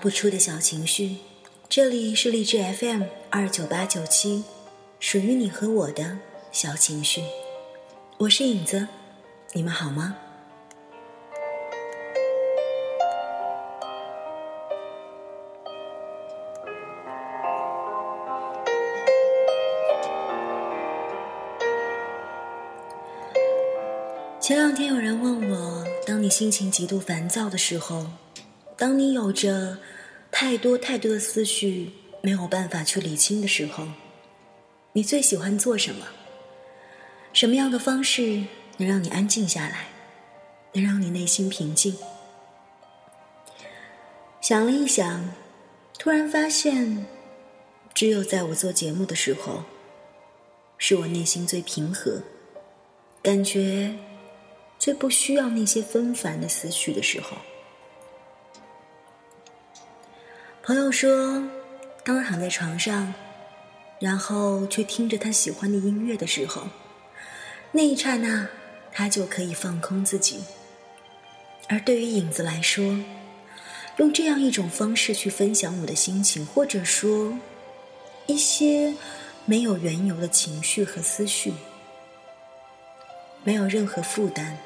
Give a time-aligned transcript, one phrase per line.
[0.00, 1.16] 不出的小情绪。
[1.68, 4.44] 这里是荔枝 FM 二九八九七，
[4.98, 6.16] 属于你和我的
[6.50, 7.22] 小情绪。
[8.16, 8.88] 我是影子，
[9.52, 10.16] 你们好吗？
[24.40, 28.06] 前两天有人问我，当你心情极度烦躁的时候，
[28.76, 29.78] 当你有着
[30.30, 31.90] 太多太多的思绪
[32.22, 33.86] 没有办法去理清的时候，
[34.92, 36.06] 你最喜欢做什么？
[37.32, 38.44] 什么样的方式
[38.76, 39.88] 能让你安静下来，
[40.72, 41.96] 能让你内心平静？
[44.40, 45.32] 想了一想，
[45.98, 47.06] 突然发现，
[47.92, 49.64] 只有在我做节目的时候，
[50.78, 52.22] 是我内心最平和，
[53.22, 53.94] 感觉。
[54.78, 57.36] 最不需要那些纷繁的思绪的时候，
[60.70, 61.42] 朋友说，
[62.04, 63.12] 当我躺在床上，
[63.98, 66.68] 然后去听着他喜欢的音乐的时候，
[67.72, 68.46] 那一刹那，
[68.92, 70.44] 他就可以放空自己。
[71.68, 72.84] 而对于影子来说，
[73.96, 77.36] 用这样一种方式去分享我的心情，或者说
[78.26, 78.94] 一些
[79.46, 81.52] 没有缘由的情绪和思绪，
[83.42, 84.56] 没有任何负担。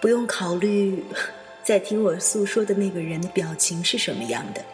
[0.00, 1.04] 不用考虑，
[1.62, 4.64] 在听我诉说的那个人的表情是什么样的，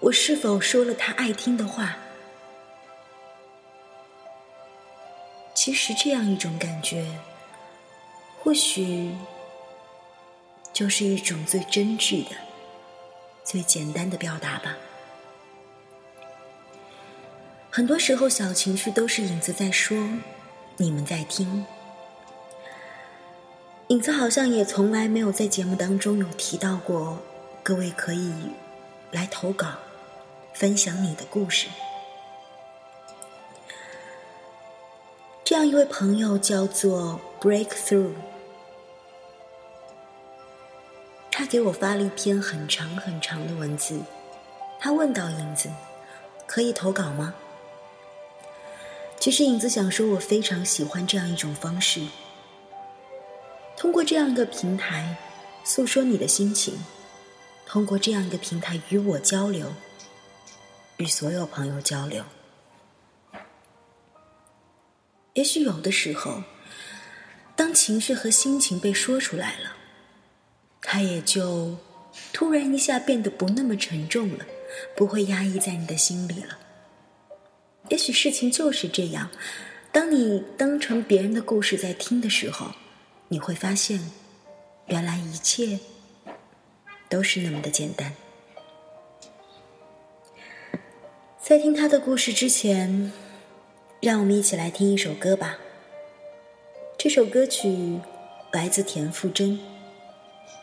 [0.00, 1.96] 我是否说了他爱听的话。
[5.54, 7.06] 其实这样一种感觉，
[8.38, 9.14] 或许
[10.72, 12.30] 就是一种最真挚的、
[13.44, 14.74] 最简单的表达吧。
[17.70, 19.96] 很多时候，小情绪都是影子在说，
[20.78, 21.66] 你们在听。
[23.88, 27.18] 影子好像也从来没有在节目当中有提到过，
[27.62, 28.32] 各位可以
[29.10, 29.74] 来投稿，
[30.60, 31.68] 分享你的故事。
[35.42, 38.12] 这样一位朋友叫做 Breakthrough，
[41.32, 44.02] 他给我发了一篇很长很长的文字，
[44.78, 45.70] 他问到影子，
[46.46, 47.32] 可以投稿吗？
[49.18, 52.02] 其实影子想说，我非常喜欢这样一种方式。
[53.78, 55.16] 通过这样一个平台，
[55.64, 56.74] 诉说你的心情；
[57.64, 59.72] 通过这样一个平台与我交流，
[61.00, 62.22] 与所有朋友交流。
[65.32, 66.44] 也许有的时候，
[67.56, 69.72] 当情绪和心情被说出来了，
[70.82, 71.78] 它也就
[72.32, 74.44] 突然一下变得不那么沉重了，
[74.94, 76.58] 不会压抑在你的心里了。
[77.88, 79.30] 也许事情就是这样，
[79.90, 82.72] 当你当成别人的故事在听的时候。
[83.32, 84.10] 你会发现，
[84.86, 85.78] 原来一切
[87.08, 88.12] 都是那么的简单。
[91.42, 93.10] 在听他的故事之前，
[94.00, 95.58] 让我们一起来听一首歌吧。
[96.98, 97.98] 这首歌曲
[98.52, 99.58] 来自田馥甄，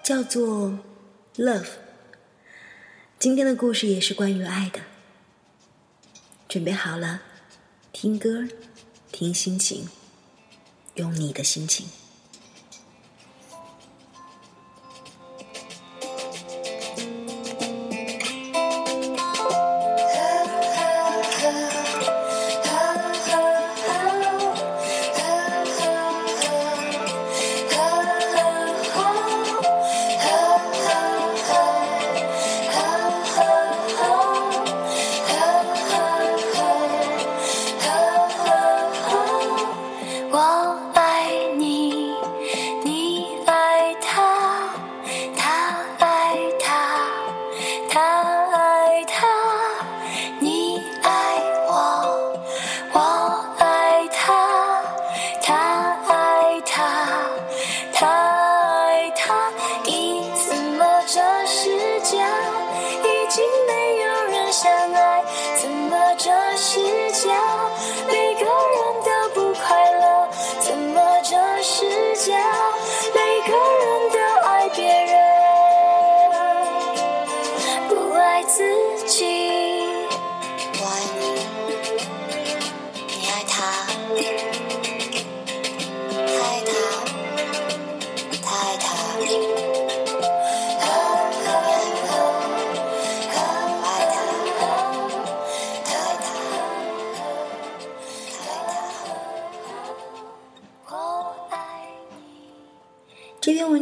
[0.04, 0.70] 叫做
[1.36, 1.64] 《Love》。
[3.18, 4.82] 今天的故事也是关于爱的。
[6.48, 7.24] 准备好了，
[7.92, 8.48] 听歌，
[9.12, 9.90] 听心情，
[10.94, 11.88] 用你的心情。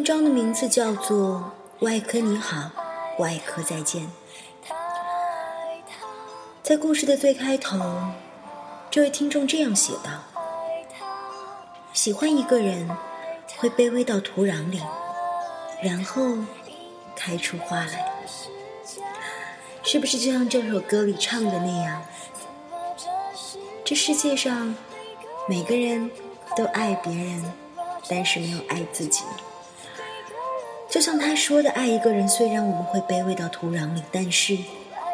[0.06, 1.52] 章的名字叫做
[1.84, 2.70] 《外科你好》，
[3.22, 4.08] 外科再见。
[6.62, 7.80] 在故事的最开头，
[8.92, 10.12] 这位听众这样写道
[11.92, 12.88] ：“喜欢一个人，
[13.58, 14.80] 会卑微到土壤里，
[15.82, 16.38] 然后
[17.16, 18.14] 开出花来。
[19.82, 22.04] 是不是就像这首歌里唱的那样？
[23.84, 24.76] 这世界上，
[25.50, 26.12] 每个人
[26.56, 27.52] 都爱别人，
[28.08, 29.24] 但是没有爱自己。
[30.96, 34.58] 就像他说的，爱一个人，虽然我们会卑微到土壤里，但是……”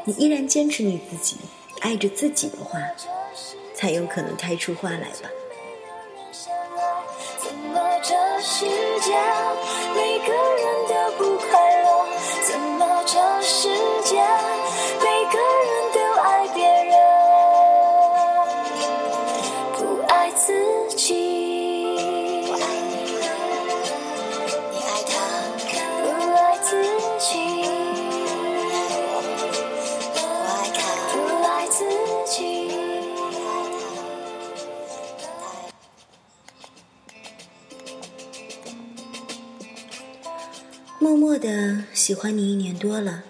[0.06, 1.38] 你依然坚持你自己，
[1.80, 2.80] 爱着自己的话，
[3.74, 5.30] 才有可能开出花来吧。
[42.12, 43.24] 喜欢你一年多了，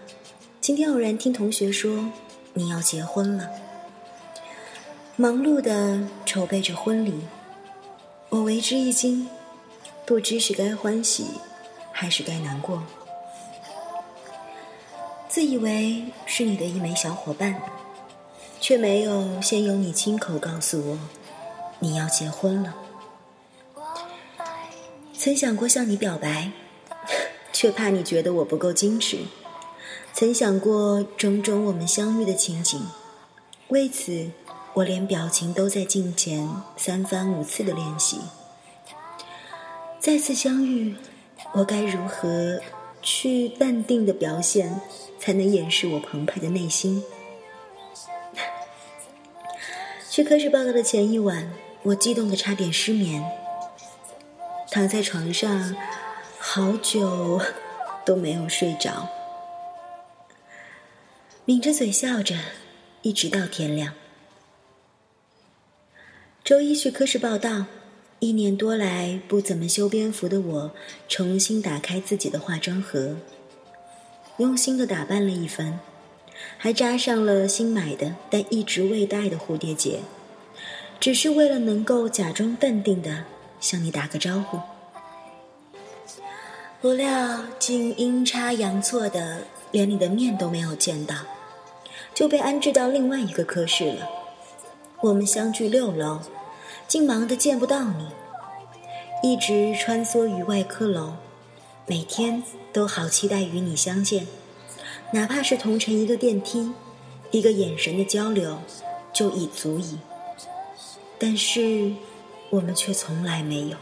[0.60, 2.04] 今天偶然听同学说
[2.56, 3.48] 你要结婚了，
[5.16, 7.14] 忙碌的筹备着婚礼，
[8.30, 9.30] 我为之一惊，
[10.04, 11.28] 不知是该欢喜
[11.92, 12.82] 还是该难过。
[15.30, 17.62] 自以为是你的一枚小伙伴，
[18.60, 20.98] 却没有先由你亲口告诉我
[21.78, 22.76] 你要结婚了。
[25.16, 26.52] 曾想过向你表白。
[27.62, 29.20] 却怕你觉得我不够矜持，
[30.16, 32.82] 曾想过种种我们相遇的情景，
[33.68, 34.32] 为此
[34.74, 38.18] 我连表情都在镜前三番五次的练习。
[40.00, 40.96] 再次相遇，
[41.54, 42.60] 我该如何
[43.04, 44.82] 去淡定的表现，
[45.20, 47.04] 才能掩饰我澎湃的内心？
[50.10, 51.54] 去科室报告的前一晚，
[51.84, 53.24] 我激动的差点失眠，
[54.72, 55.76] 躺在床上。
[56.54, 57.40] 好久
[58.04, 59.08] 都没有睡着，
[61.46, 62.36] 抿着嘴笑着，
[63.04, 63.94] 一直到天亮。
[66.44, 67.68] 周一去科室报道，
[68.20, 70.72] 一年多来不怎么修边幅的我，
[71.08, 73.16] 重新打开自己的化妆盒，
[74.36, 75.80] 用心的打扮了一番，
[76.58, 80.02] 还扎上了新买的但一直未戴的蝴蝶结，
[81.00, 83.24] 只是为了能够假装淡定的
[83.62, 84.60] 向你打个招呼。
[86.82, 91.16] 不料，竟阴差阳错的，连你的面都没有见到，
[92.12, 94.10] 就被安置到另外一个科室了。
[95.02, 96.22] 我们相距六楼，
[96.88, 98.08] 竟忙得见不到你。
[99.22, 101.14] 一直穿梭于外科楼，
[101.86, 102.42] 每天
[102.74, 104.26] 都好期待与你相见，
[105.14, 106.72] 哪怕是同乘一个电梯，
[107.30, 108.58] 一个眼神的交流，
[109.14, 110.00] 就已足矣。
[111.20, 111.94] 但是，
[112.50, 113.78] 我们却从来没有。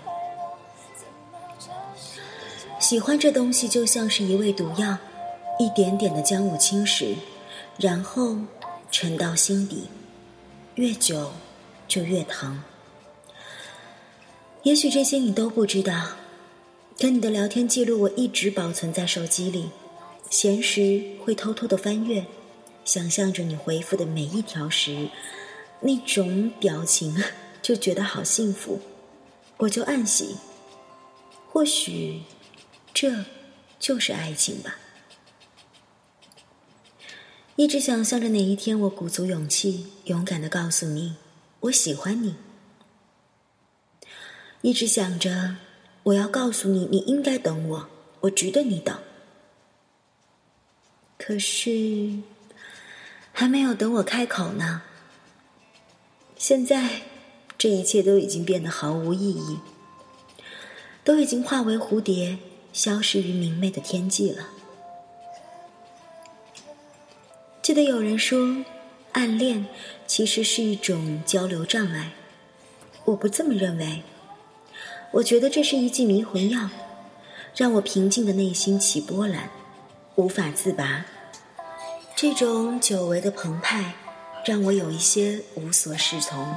[2.89, 4.97] 喜欢这东西就像是一味毒药，
[5.59, 7.13] 一点点的将我侵蚀，
[7.77, 8.35] 然后
[8.89, 9.83] 沉到心底，
[10.73, 11.31] 越久
[11.87, 12.63] 就越疼。
[14.63, 16.13] 也许这些你都不知道，
[16.99, 19.69] 可你的聊天记录我一直保存在手机里，
[20.31, 22.25] 闲时会偷偷的翻阅，
[22.83, 25.09] 想象着你回复的每一条时，
[25.81, 27.23] 那种表情，
[27.61, 28.79] 就觉得好幸福，
[29.57, 30.37] 我就暗喜，
[31.51, 32.23] 或许。
[33.01, 33.23] 这，
[33.79, 34.75] 就是爱情吧。
[37.55, 41.15] 一直想象着哪一天我鼓足勇气，勇敢的告诉你，
[41.61, 42.35] 我喜欢你。
[44.63, 45.55] 一直想着，
[46.03, 47.89] 我要告诉你，你应该等我，
[48.19, 48.99] 我值得你等。
[51.17, 52.19] 可是，
[53.31, 54.81] 还没有等我开口呢。
[56.35, 57.03] 现在，
[57.57, 59.59] 这一切都已经变得毫无意义，
[61.05, 62.37] 都已经化为蝴蝶。
[62.79, 64.47] 消失于明媚的天际了。
[67.61, 68.63] 记得有人说，
[69.11, 69.65] 暗恋
[70.07, 72.13] 其实是一种交流障碍，
[73.03, 74.03] 我不这么认为。
[75.11, 76.69] 我觉得这是一剂迷魂药，
[77.53, 79.49] 让我平静的内心起波澜，
[80.15, 81.05] 无法自拔。
[82.15, 83.93] 这种久违的澎湃，
[84.45, 86.55] 让我有一些无所适从。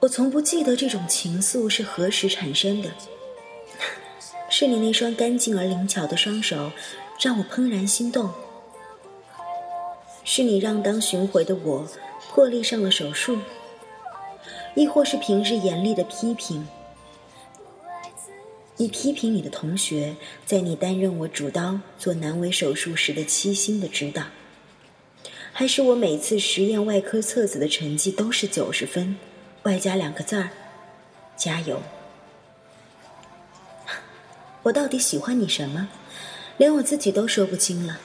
[0.00, 2.90] 我从不记得这种情愫是何时产生的。
[4.60, 6.70] 是你那双干净而灵巧的双手，
[7.18, 8.28] 让我怦然心动；
[10.22, 11.88] 是你让当巡回的我
[12.28, 13.38] 破例上了手术，
[14.74, 16.68] 亦或是平日严厉的批评。
[18.76, 20.14] 你批评你的同学，
[20.44, 24.24] 在你担任我主刀做阑尾手术时的悉心的指导，
[25.54, 29.16] 还是我每次实验外科册子的成绩都是九十分，
[29.62, 30.50] 外加两个字儿，
[31.34, 31.80] 加油。
[34.62, 35.88] 我到底喜欢你什么？
[36.56, 37.98] 连我自己都说不清了。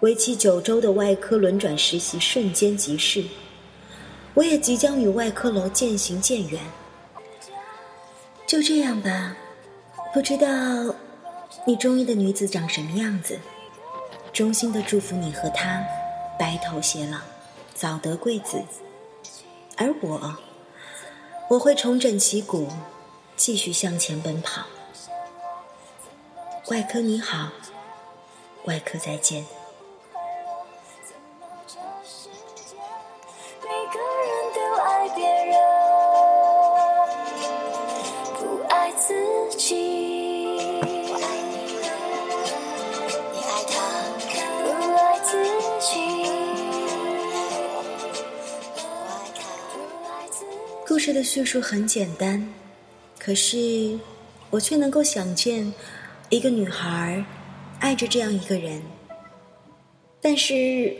[0.00, 3.24] 为期九周的外科轮转实习瞬间即逝，
[4.34, 6.62] 我也即将与外科楼渐行渐远。
[8.46, 9.36] 就这样吧，
[10.12, 10.94] 不知道
[11.66, 13.38] 你中意的女子长什么样子。
[14.32, 15.82] 衷心的祝福你和她
[16.38, 17.18] 白头偕老，
[17.74, 18.62] 早得贵子。
[19.76, 20.36] 而我，
[21.48, 22.68] 我会重整旗鼓，
[23.36, 24.66] 继续向前奔跑。
[26.70, 27.48] 外科你好，
[28.64, 29.42] 外科再见。
[50.86, 52.52] 故事的叙述很简单，
[53.18, 53.98] 可是
[54.50, 55.72] 我却能够想见。
[56.30, 57.24] 一个女孩
[57.80, 58.82] 爱着这样一个人，
[60.20, 60.94] 但是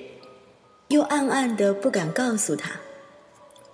[0.89, 2.71] 又暗暗的不敢告诉他，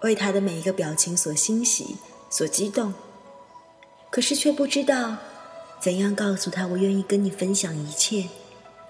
[0.00, 1.96] 为他的每一个表情所欣喜、
[2.28, 2.92] 所激动，
[4.10, 5.16] 可是却不知道
[5.78, 8.28] 怎样告诉他，我愿意跟你分享一切，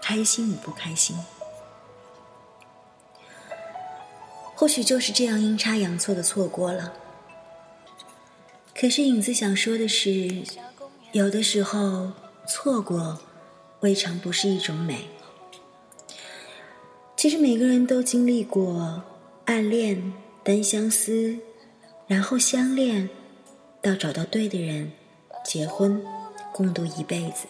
[0.01, 1.15] 开心与不开心。
[4.55, 6.95] 或许就是这样阴差阳错的错过了。
[8.75, 10.43] 可是影子想说的是，
[11.13, 12.11] 有的时候。
[12.47, 13.19] 错过，
[13.81, 15.09] 未尝不是一种美。
[17.17, 19.03] 其实每个人都经历过
[19.47, 21.39] 暗恋、单相思，
[22.07, 23.09] 然后相恋，
[23.81, 24.93] 到找到对的人，
[25.43, 26.05] 结婚，
[26.53, 27.47] 共度一辈子。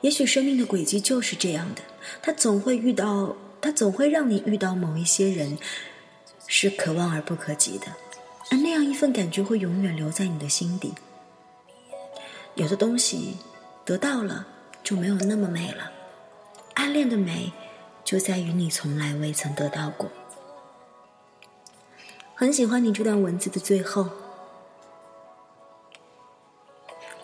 [0.00, 1.82] 也许生命的轨迹就是这样的，
[2.22, 5.58] 他总会遇到，他总会让你遇到某一些人，
[6.46, 7.86] 是可望而不可及的，
[8.50, 10.94] 而那样一份感觉会永远留在你的心底。
[12.54, 13.36] 有的东西。
[13.86, 14.44] 得到了
[14.82, 15.92] 就没有那么美了，
[16.74, 17.52] 暗恋的美
[18.04, 20.10] 就在于你从来未曾得到过。
[22.34, 24.10] 很喜欢你这段文字的最后，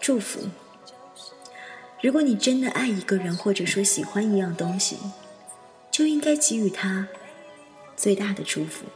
[0.01, 0.43] 祝福。
[2.01, 4.99] 如果你真的爱一个人，或者说喜欢一样东西，
[5.91, 7.09] 就应该给予他
[7.97, 8.87] 最大的祝福，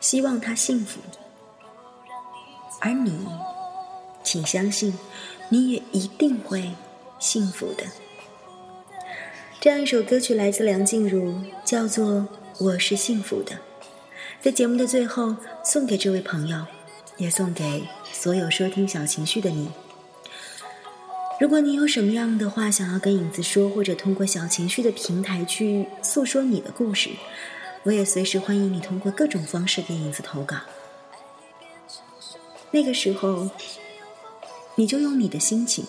[0.00, 1.00] 希望他幸福。
[2.80, 3.28] 而你，
[4.24, 4.98] 请相信。
[5.52, 6.70] 你也一定会
[7.18, 7.84] 幸福的。
[9.60, 12.06] 这样一首歌曲来自梁静茹，叫做
[12.58, 13.56] 《我是幸福的》。
[14.40, 16.64] 在节目的最后，送给这位朋友，
[17.18, 19.70] 也送给所有收听小情绪的你。
[21.38, 27.10] 如果你有什么样的话想要跟影子说，或者通过小情绪的平台去诉说你的故事，
[27.82, 30.56] 我也随时欢迎你通过各种方式给影子投稿。
[32.70, 33.50] 那个时候。
[34.76, 35.84] 你就用你的心情，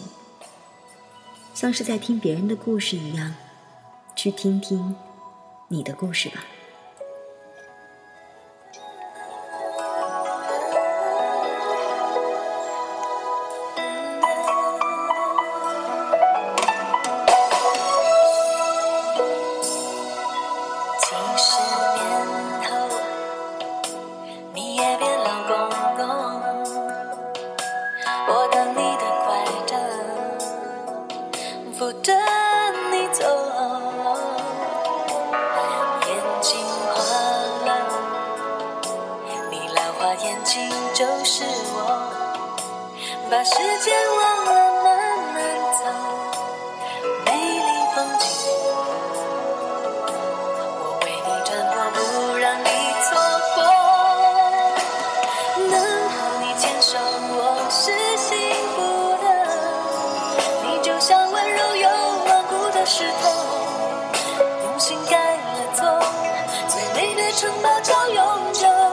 [1.54, 3.34] 像是在听别人的故事一样，
[4.16, 4.96] 去听听
[5.70, 6.44] 你的故事吧。
[43.46, 44.52] 时间忘了
[44.84, 44.88] 慢
[45.34, 45.84] 慢走，
[47.26, 48.26] 美丽风景，
[50.80, 52.00] 我为你转播，不
[52.38, 52.66] 让你
[53.04, 53.06] 错
[53.56, 53.58] 过。
[55.68, 55.76] 能
[56.10, 57.38] 和你牵手，我
[57.70, 58.32] 是幸
[58.78, 58.78] 福
[59.22, 59.26] 的。
[60.64, 61.90] 你就像温柔又
[62.26, 63.30] 顽固的石头，
[64.64, 65.42] 用心盖了
[65.76, 65.84] 座，
[66.70, 68.93] 最美的城堡叫永久。